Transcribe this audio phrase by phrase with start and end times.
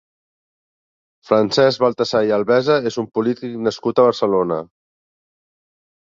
[1.29, 4.57] Francesc Baltasar i Albesa és un polític nascut a Barcelona.